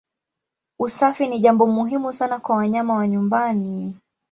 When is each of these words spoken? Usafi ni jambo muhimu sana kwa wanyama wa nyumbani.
Usafi 0.79 1.27
ni 1.27 1.39
jambo 1.39 1.67
muhimu 1.67 2.13
sana 2.13 2.39
kwa 2.39 2.55
wanyama 2.55 2.93
wa 2.93 3.07
nyumbani. 3.07 3.95